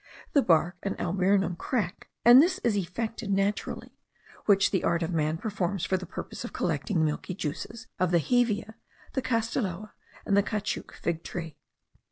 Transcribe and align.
The 0.33 0.41
bark 0.41 0.77
and 0.81 0.97
alburnum 0.99 1.57
crack; 1.57 2.09
and 2.25 2.41
thus 2.41 2.57
is 2.63 2.75
effected 2.75 3.29
naturally, 3.29 3.99
what 4.47 4.67
the 4.71 4.83
art 4.83 5.03
of 5.03 5.13
man 5.13 5.37
performs 5.37 5.85
for 5.85 5.95
the 5.95 6.07
purpose 6.07 6.43
of 6.43 6.53
collecting 6.53 6.97
the 6.97 7.05
milky 7.05 7.35
juices 7.35 7.85
of 7.99 8.09
the 8.09 8.17
hevea, 8.17 8.73
the 9.13 9.21
castilloa, 9.21 9.91
and 10.25 10.35
the 10.35 10.41
caoutchouc 10.41 10.93
fig 10.95 11.21
tree. 11.21 11.59